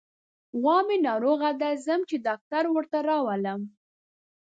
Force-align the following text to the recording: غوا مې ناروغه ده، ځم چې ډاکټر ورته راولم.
غوا 0.61 0.77
مې 0.87 0.97
ناروغه 1.07 1.49
ده، 1.61 1.69
ځم 1.85 2.01
چې 2.09 2.15
ډاکټر 2.25 2.63
ورته 2.75 2.97
راولم. 3.09 3.61